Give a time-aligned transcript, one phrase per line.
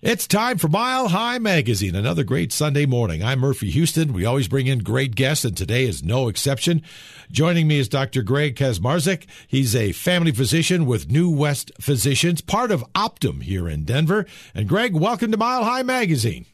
[0.00, 3.24] It's time for Mile High Magazine, another great Sunday morning.
[3.24, 4.12] I'm Murphy Houston.
[4.12, 6.82] We always bring in great guests, and today is no exception.
[7.32, 8.22] Joining me is Dr.
[8.22, 9.26] Greg Kaczmarzyk.
[9.48, 14.24] He's a family physician with New West Physicians, part of Optum here in Denver.
[14.54, 16.46] And Greg, welcome to Mile High Magazine.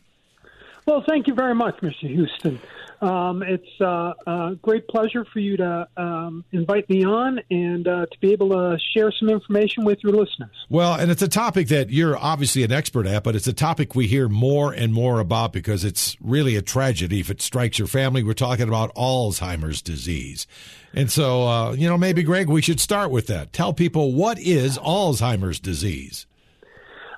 [0.86, 2.08] Well, thank you very much, Mr.
[2.08, 2.58] Houston.
[3.00, 8.06] Um, it's uh, a great pleasure for you to um, invite me on and uh,
[8.06, 10.54] to be able to share some information with your listeners.
[10.68, 13.94] Well, and it's a topic that you're obviously an expert at, but it's a topic
[13.94, 17.88] we hear more and more about because it's really a tragedy if it strikes your
[17.88, 18.22] family.
[18.22, 20.46] We're talking about Alzheimer's disease.
[20.94, 23.52] And so, uh, you know, maybe, Greg, we should start with that.
[23.52, 26.26] Tell people what is Alzheimer's disease?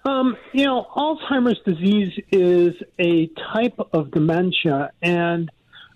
[0.06, 5.50] Um, you know, Alzheimer's disease is a type of dementia, and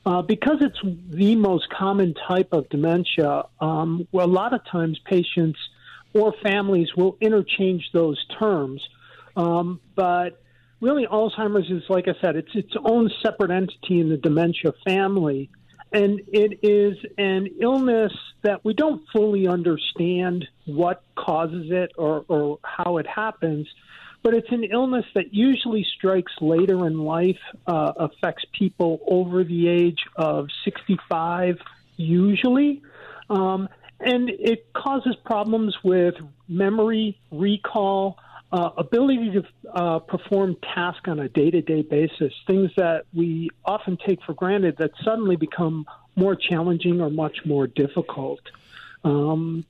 [0.06, 0.78] uh, because it's
[1.10, 5.58] the most common type of dementia, um, well, a lot of times patients
[6.14, 8.82] or families will interchange those terms.
[9.36, 10.40] Um, but
[10.80, 15.50] really, Alzheimer's is, like I said, it's its own separate entity in the dementia family.
[15.92, 22.58] And it is an illness that we don't fully understand what causes it or, or
[22.62, 23.66] how it happens
[24.22, 29.68] but it's an illness that usually strikes later in life, uh, affects people over the
[29.68, 31.58] age of 65,
[31.96, 32.82] usually.
[33.28, 33.68] Um,
[34.00, 36.14] and it causes problems with
[36.48, 38.18] memory, recall,
[38.52, 43.50] uh, ability to uh, perform tasks on a day to day basis, things that we
[43.64, 48.40] often take for granted that suddenly become more challenging or much more difficult.
[49.04, 49.64] Um,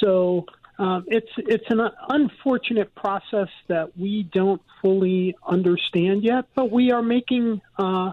[0.00, 0.46] so,
[0.80, 7.02] um, it's it's an unfortunate process that we don't fully understand yet, but we are
[7.02, 8.12] making uh,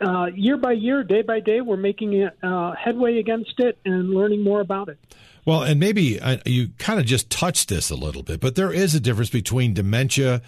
[0.00, 4.42] uh, year by year, day by day, we're making uh, headway against it and learning
[4.42, 4.98] more about it.
[5.44, 8.72] Well, and maybe uh, you kind of just touched this a little bit, but there
[8.72, 10.40] is a difference between dementia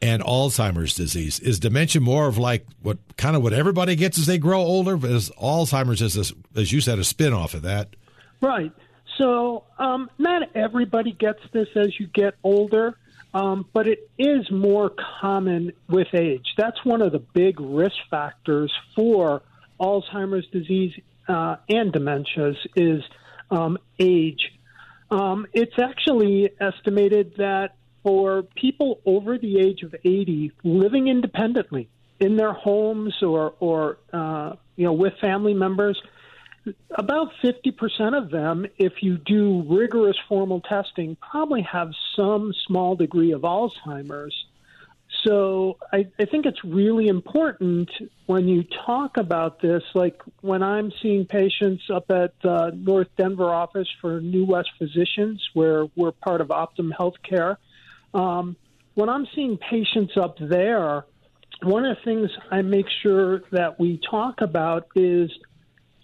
[0.00, 1.38] and Alzheimer's disease.
[1.38, 4.96] Is dementia more of like what kind of what everybody gets as they grow older?
[4.96, 7.94] But is Alzheimer's, is as you said, a spin off of that?
[8.40, 8.72] Right.
[9.18, 12.96] So, um, not everybody gets this as you get older,
[13.34, 16.46] um, but it is more common with age.
[16.56, 19.42] That's one of the big risk factors for
[19.80, 20.92] Alzheimer's disease
[21.26, 23.02] uh, and dementias is
[23.50, 24.52] um, age.
[25.10, 27.74] Um, it's actually estimated that
[28.04, 31.88] for people over the age of 80 living independently
[32.20, 36.00] in their homes or, or uh, you know, with family members–
[36.90, 43.32] about 50% of them, if you do rigorous formal testing, probably have some small degree
[43.32, 44.34] of Alzheimer's.
[45.24, 47.90] So I, I, think it's really important
[48.26, 53.52] when you talk about this, like when I'm seeing patients up at the North Denver
[53.52, 57.56] office for New West Physicians, where we're part of Optum Healthcare.
[58.14, 58.56] Um,
[58.94, 61.04] when I'm seeing patients up there,
[61.62, 65.30] one of the things I make sure that we talk about is–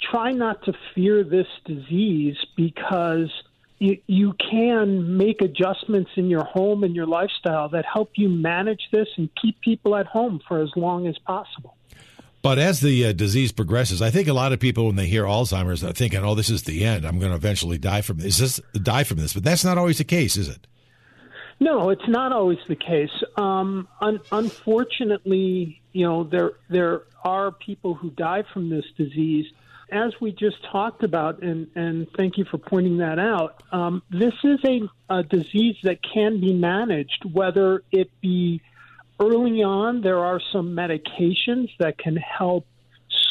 [0.00, 3.30] try not to fear this disease because
[3.78, 8.88] you, you can make adjustments in your home and your lifestyle that help you manage
[8.92, 11.76] this and keep people at home for as long as possible.
[12.42, 15.24] But as the uh, disease progresses, I think a lot of people, when they hear
[15.24, 17.06] Alzheimer's, are thinking, "Oh, this is the end.
[17.06, 18.38] I'm going to eventually die from this.
[18.38, 20.66] Is this die from this?" But that's not always the case, is it?
[21.58, 23.22] No, it's not always the case.
[23.36, 29.46] Um, un- unfortunately, you know, there there are people who die from this disease
[29.90, 34.34] as we just talked about, and, and thank you for pointing that out, um, this
[34.42, 38.60] is a, a disease that can be managed, whether it be
[39.20, 42.66] early on, there are some medications that can help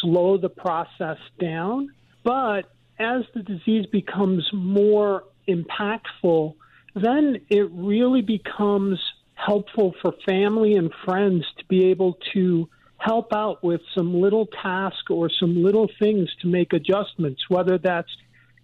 [0.02, 1.91] slow the process down.
[2.24, 6.56] But as the disease becomes more impactful,
[6.96, 9.00] then it really becomes
[9.34, 12.70] helpful for family and friends to be able to
[13.03, 18.09] help out with some little task or some little things to make adjustments, whether that's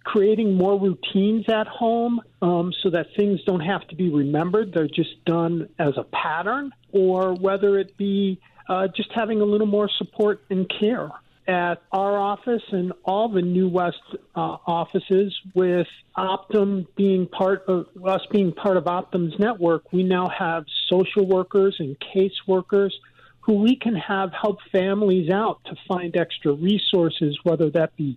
[0.04, 4.88] creating more routines at home um, so that things don't have to be remembered, they're
[4.88, 9.90] just done as a pattern, or whether it be uh, just having a little more
[9.98, 11.10] support and care.
[11.48, 13.96] At our office and all the New West
[14.36, 20.28] uh, offices, with Optum being part of us being part of Optum's network, we now
[20.28, 22.92] have social workers and caseworkers
[23.50, 28.16] who we can have help families out to find extra resources, whether that be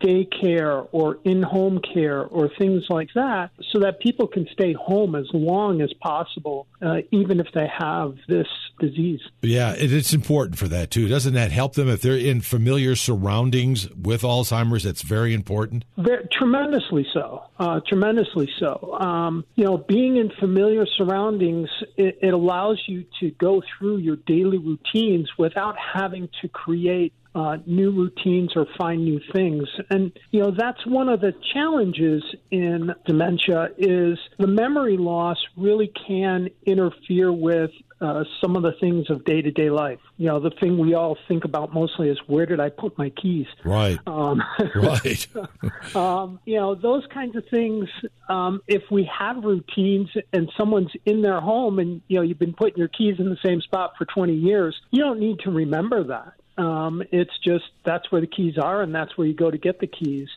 [0.00, 5.14] daycare or in home care or things like that, so that people can stay home
[5.14, 8.48] as long as possible, uh, even if they have this
[8.80, 9.20] disease.
[9.42, 11.08] Yeah, it's important for that too.
[11.08, 14.84] Doesn't that help them if they're in familiar surroundings with Alzheimer's?
[14.84, 15.84] That's very important.
[15.96, 17.44] Very, tremendously so.
[17.58, 18.96] Uh, tremendously so.
[19.00, 24.16] Um, you know, being in familiar surroundings, it, it allows you to go through your
[24.16, 29.68] daily routines without having to create uh, new routines or find new things.
[29.88, 35.92] And you know that's one of the challenges in dementia is the memory loss really
[36.06, 39.98] can interfere with uh, some of the things of day to day life.
[40.16, 43.10] You know, the thing we all think about mostly is where did I put my
[43.10, 43.46] keys?
[43.64, 43.98] Right.
[44.06, 44.42] Um,
[44.74, 45.26] right.
[45.94, 47.88] um, you know, those kinds of things.
[48.28, 52.54] Um, if we have routines and someone's in their home and you know you've been
[52.54, 56.04] putting your keys in the same spot for 20 years, you don't need to remember
[56.04, 56.34] that.
[56.62, 59.80] Um, it's just that's where the keys are, and that's where you go to get
[59.80, 60.28] the keys.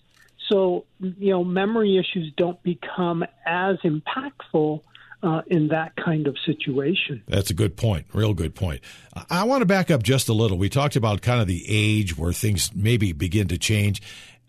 [0.50, 4.82] So, you know, memory issues don't become as impactful
[5.24, 7.24] uh, in that kind of situation.
[7.28, 8.06] That's a good point.
[8.14, 8.82] Real good point.
[9.30, 10.58] I want to back up just a little.
[10.58, 14.02] We talked about kind of the age where things maybe begin to change.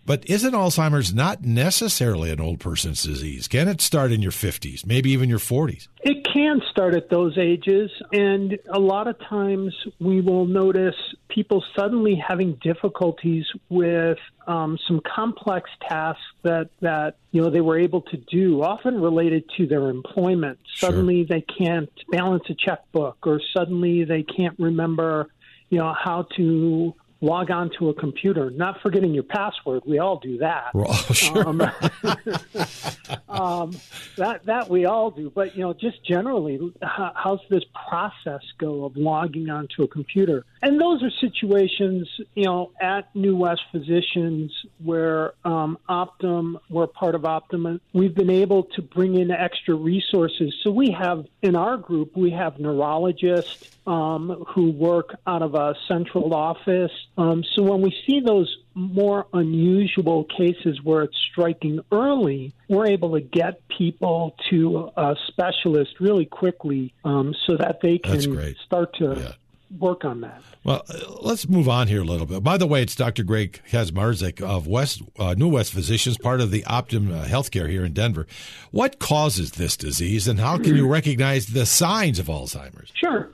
[0.07, 3.49] But isn't Alzheimer's not necessarily an old person's disease?
[3.49, 5.89] Can it start in your 50s, maybe even your 40s?
[6.03, 7.91] It can start at those ages.
[8.13, 10.95] And a lot of times we will notice
[11.29, 17.79] people suddenly having difficulties with um, some complex tasks that, that, you know, they were
[17.79, 20.59] able to do, often related to their employment.
[20.67, 20.91] Sure.
[20.91, 25.31] Suddenly they can't balance a checkbook or suddenly they can't remember
[25.71, 29.83] you know how to log on to a computer, not forgetting your password.
[29.87, 30.71] We all do that.
[30.75, 31.49] Oh, sure.
[31.49, 31.61] Um,
[33.29, 33.77] um,
[34.17, 35.31] that that we all do.
[35.31, 40.45] But you know, just generally, how, how's this process go of logging onto a computer?
[40.63, 47.15] And those are situations, you know, at New West Physicians where um, Optum, we're part
[47.15, 50.55] of Optum, we've been able to bring in extra resources.
[50.63, 55.75] So we have in our group, we have neurologists um, who work out of a
[55.89, 56.93] central office.
[57.17, 63.13] Um, so when we see those more unusual cases where it's striking early, we're able
[63.13, 69.15] to get people to a specialist really quickly um, so that they can start to
[69.19, 69.33] yeah
[69.79, 70.43] work on that.
[70.63, 72.43] Well, uh, let's move on here a little bit.
[72.43, 73.23] By the way, it's Dr.
[73.23, 77.85] Greg Kaczmarzyk of West uh, New West Physicians, part of the Optum uh, Healthcare here
[77.85, 78.27] in Denver.
[78.71, 82.93] What causes this disease, and how can you recognize the signs of Alzheimer's?
[82.95, 83.31] Sure.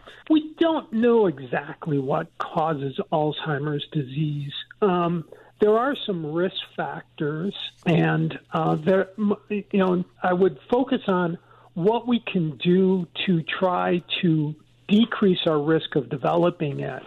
[0.60, 4.52] Don't know exactly what causes Alzheimer's disease.
[4.82, 5.24] Um,
[5.60, 7.54] there are some risk factors,
[7.86, 11.38] and uh, there, you know, I would focus on
[11.74, 14.54] what we can do to try to
[14.88, 17.02] decrease our risk of developing it.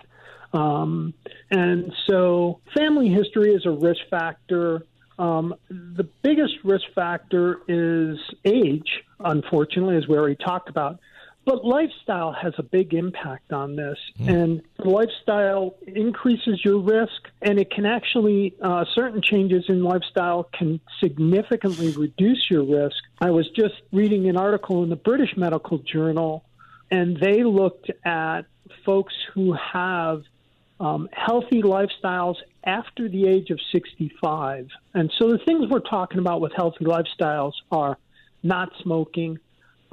[0.53, 1.13] Um,
[1.51, 4.85] and so, family history is a risk factor.
[5.19, 10.99] Um, the biggest risk factor is age, unfortunately, as we already talked about.
[11.45, 14.29] But lifestyle has a big impact on this, mm.
[14.29, 20.79] and lifestyle increases your risk, and it can actually, uh, certain changes in lifestyle can
[21.01, 22.95] significantly reduce your risk.
[23.19, 26.45] I was just reading an article in the British Medical Journal
[26.93, 28.43] and they looked at
[28.85, 30.21] folks who have
[30.79, 34.67] um, healthy lifestyles after the age of 65.
[34.93, 37.97] And so the things we're talking about with healthy lifestyles are
[38.43, 39.39] not smoking,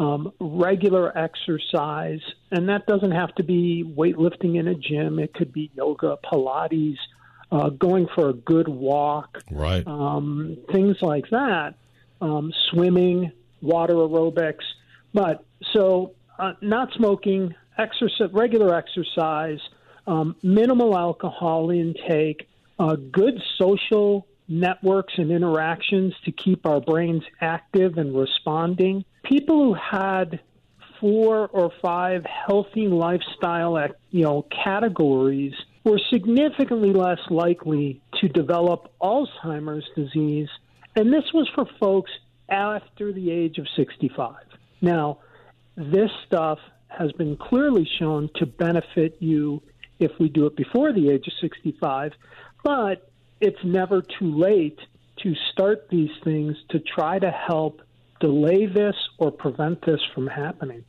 [0.01, 5.19] um, regular exercise, and that doesn't have to be weightlifting in a gym.
[5.19, 6.97] It could be yoga, Pilates,
[7.53, 9.87] uh, going for a good walk, right?
[9.87, 11.75] Um, things like that,
[12.23, 13.31] um, swimming,
[13.61, 14.65] water aerobics.
[15.13, 15.45] But
[15.75, 19.61] so uh, not smoking, exercise, regular exercise,
[20.07, 27.99] um, minimal alcohol intake, uh, good social networks and interactions to keep our brains active
[27.99, 29.05] and responding.
[29.23, 30.41] People who had
[31.01, 33.79] four or five healthy lifestyle
[34.11, 40.49] you know categories were significantly less likely to develop Alzheimer's disease
[40.97, 42.11] and this was for folks
[42.49, 44.35] after the age of 65.
[44.81, 45.19] Now,
[45.77, 46.59] this stuff
[46.89, 49.63] has been clearly shown to benefit you
[49.99, 52.13] if we do it before the age of 65,
[52.65, 53.11] but
[53.41, 54.79] it's never too late
[55.23, 57.83] to start these things to try to help
[58.21, 60.85] delay this or prevent this from happening.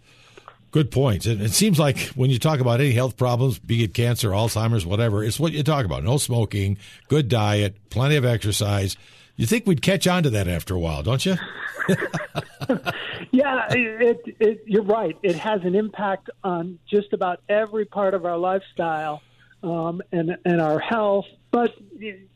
[0.71, 1.25] Good point.
[1.25, 4.85] And it seems like when you talk about any health problems, be it cancer, Alzheimer's,
[4.85, 6.03] whatever, it's what you talk about.
[6.03, 6.77] No smoking,
[7.09, 8.95] good diet, plenty of exercise.
[9.35, 11.35] You think we'd catch on to that after a while, don't you?
[13.31, 15.17] yeah, it, it, it, you're right.
[15.23, 19.21] It has an impact on just about every part of our lifestyle
[19.63, 21.25] um, and and our health.
[21.51, 21.75] But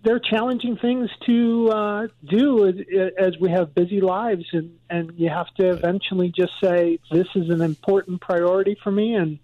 [0.04, 2.76] they're challenging things to uh, do as,
[3.18, 7.50] as we have busy lives, and and you have to eventually just say this is
[7.50, 9.40] an important priority for me, and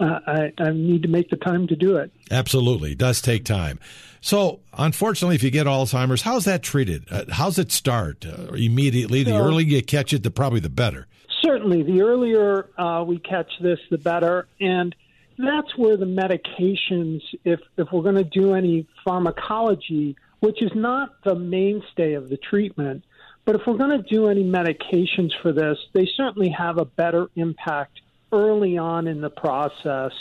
[0.00, 2.10] uh, I, I need to make the time to do it.
[2.30, 3.78] Absolutely, it does take time.
[4.20, 7.04] So, unfortunately, if you get Alzheimer's, how's that treated?
[7.10, 8.24] Uh, how's it start?
[8.26, 11.06] Uh, immediately, the so, earlier you catch it, the probably the better.
[11.42, 14.48] Certainly, the earlier uh, we catch this, the better.
[14.60, 14.94] And
[15.38, 21.22] that's where the medications, if if we're going to do any pharmacology, which is not
[21.24, 23.04] the mainstay of the treatment,
[23.44, 27.28] but if we're going to do any medications for this, they certainly have a better
[27.36, 28.00] impact
[28.32, 30.12] early on in the process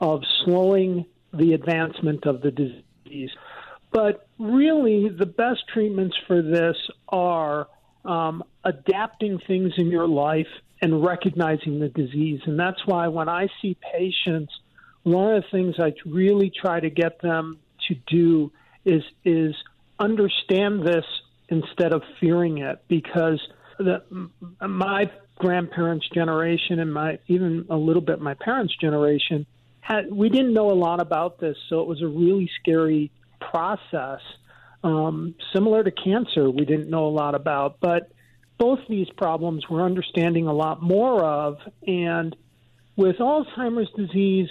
[0.00, 3.30] of slowing the advancement of the disease.
[3.92, 6.76] But really, the best treatments for this
[7.08, 7.68] are
[8.04, 10.46] um, adapting things in your life
[10.82, 12.40] and recognizing the disease.
[12.46, 14.52] And that's why when I see patients,
[15.02, 17.58] one of the things I really try to get them
[17.88, 18.52] to do
[18.84, 19.54] is is
[19.98, 21.04] understand this
[21.48, 23.40] instead of fearing it because
[23.78, 24.02] the,
[24.66, 29.46] my grandparents' generation and my even a little bit my parents' generation
[29.80, 33.10] had we didn't know a lot about this, so it was a really scary
[33.40, 34.20] process.
[34.82, 38.10] Um, similar to cancer, we didn't know a lot about, but
[38.60, 41.56] both these problems we're understanding a lot more of.
[41.86, 42.36] And
[42.94, 44.50] with Alzheimer's disease,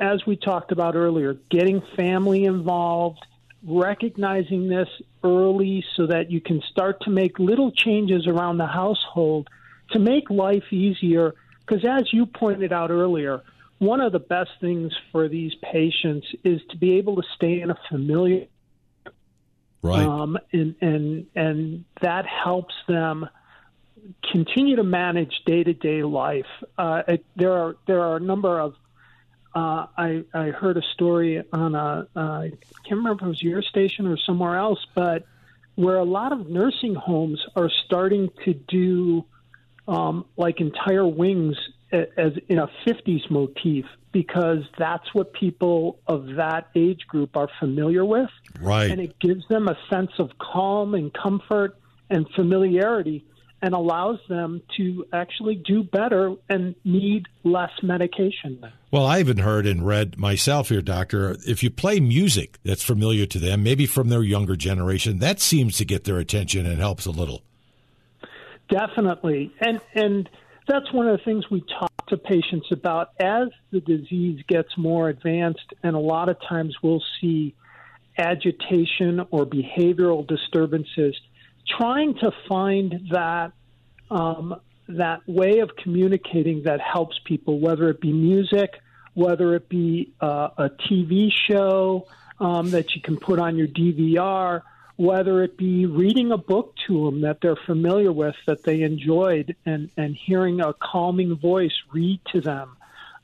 [0.00, 3.18] as we talked about earlier, getting family involved,
[3.64, 4.88] recognizing this
[5.24, 9.48] early so that you can start to make little changes around the household
[9.90, 11.34] to make life easier.
[11.66, 13.42] Because as you pointed out earlier,
[13.78, 17.70] one of the best things for these patients is to be able to stay in
[17.72, 18.46] a familiar
[19.82, 23.28] right um, and and and that helps them
[24.30, 26.46] continue to manage day to day life.
[26.76, 28.74] Uh, it, there are there are a number of
[29.54, 32.50] uh, I, I heard a story on a uh, I
[32.84, 35.26] can't remember if it was your station or somewhere else, but
[35.74, 39.24] where a lot of nursing homes are starting to do
[39.88, 41.56] um, like entire wings
[41.92, 48.04] as in a 50s motif because that's what people of that age group are familiar
[48.04, 48.30] with.
[48.60, 48.90] Right.
[48.90, 51.76] And it gives them a sense of calm and comfort
[52.10, 53.24] and familiarity
[53.62, 58.60] and allows them to actually do better and need less medication.
[58.90, 63.24] Well, I even heard and read myself here, Doctor, if you play music that's familiar
[63.26, 67.06] to them, maybe from their younger generation, that seems to get their attention and helps
[67.06, 67.42] a little.
[68.68, 69.54] Definitely.
[69.60, 70.28] And and
[70.66, 73.10] that's one of the things we talk to patients about.
[73.20, 77.54] As the disease gets more advanced and a lot of times we'll see
[78.18, 81.16] agitation or behavioral disturbances
[81.78, 83.52] trying to find that
[84.10, 88.70] um, that way of communicating that helps people, whether it be music,
[89.14, 92.06] whether it be uh, a TV show
[92.40, 94.62] um, that you can put on your DVR,
[95.02, 99.56] whether it be reading a book to them that they're familiar with, that they enjoyed,
[99.66, 102.76] and, and hearing a calming voice read to them.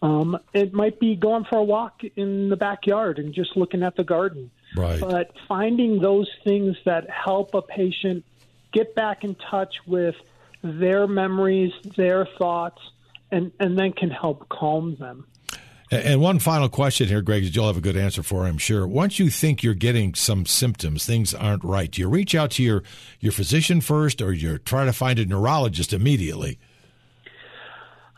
[0.02, 3.94] Um, it might be going for a walk in the backyard and just looking at
[3.94, 4.50] the garden.
[4.76, 4.98] Right.
[4.98, 8.24] But finding those things that help a patient
[8.72, 10.16] get back in touch with
[10.62, 12.82] their memories, their thoughts,
[13.30, 15.28] and, and then can help calm them.
[15.90, 18.86] And one final question here, Greg, you'll have a good answer for, I'm sure.
[18.86, 22.62] Once you think you're getting some symptoms, things aren't right, do you reach out to
[22.62, 22.82] your,
[23.20, 26.58] your physician first or you try to find a neurologist immediately?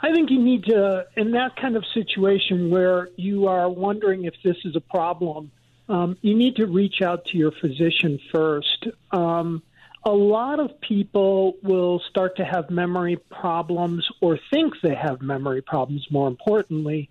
[0.02, 4.34] I think you need to, in that kind of situation where you are wondering if
[4.42, 5.52] this is a problem,
[5.88, 8.88] um, you need to reach out to your physician first.
[9.12, 9.62] Um,
[10.04, 15.60] a lot of people will start to have memory problems or think they have memory
[15.60, 17.10] problems, more importantly,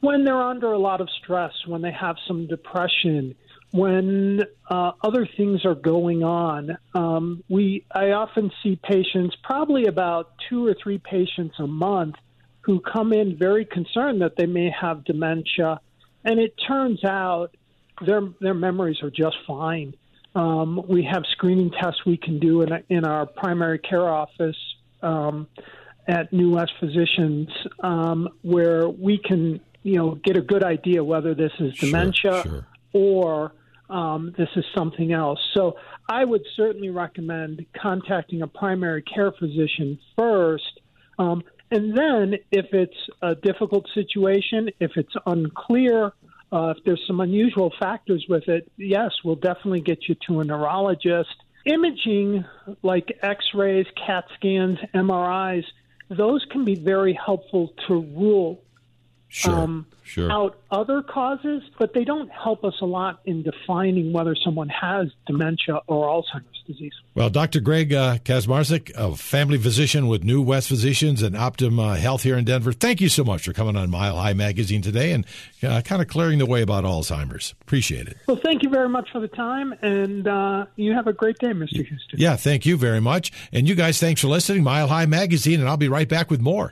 [0.00, 3.34] when they're under a lot of stress, when they have some depression,
[3.72, 6.76] when uh, other things are going on.
[6.94, 12.16] Um, we I often see patients, probably about two or three patients a month,
[12.62, 15.80] who come in very concerned that they may have dementia,
[16.24, 17.56] and it turns out
[18.04, 19.94] their their memories are just fine.
[20.34, 24.56] Um, we have screening tests we can do in, in our primary care office
[25.02, 25.48] um,
[26.06, 27.48] at New West Physicians,
[27.80, 32.42] um, where we can you know get a good idea whether this is dementia sure,
[32.42, 32.66] sure.
[32.92, 33.52] or
[33.90, 35.40] um, this is something else.
[35.54, 35.76] So
[36.08, 40.80] I would certainly recommend contacting a primary care physician first.
[41.18, 46.12] Um, and then, if it's a difficult situation, if it's unclear,
[46.52, 50.44] uh, if there's some unusual factors with it, yes, we'll definitely get you to a
[50.44, 51.34] neurologist.
[51.66, 52.44] Imaging
[52.82, 55.64] like x rays, CAT scans, MRIs,
[56.08, 58.64] those can be very helpful to rule
[59.30, 60.30] sure, um, sure.
[60.30, 65.08] out other causes, but they don't help us a lot in defining whether someone has
[65.26, 66.92] dementia or Alzheimer's disease.
[67.14, 67.60] Well, Dr.
[67.60, 72.44] Greg uh, a family physician with New West Physicians and Optum uh, Health here in
[72.44, 75.24] Denver, thank you so much for coming on Mile High Magazine today and
[75.62, 77.54] uh, kind of clearing the way about Alzheimer's.
[77.62, 78.16] Appreciate it.
[78.26, 81.52] Well, thank you very much for the time, and uh, you have a great day,
[81.52, 81.86] Mr.
[81.86, 82.18] Houston.
[82.18, 83.32] Yeah, thank you very much.
[83.52, 84.64] And you guys, thanks for listening.
[84.64, 86.68] Mile High Magazine, and I'll be right back with more.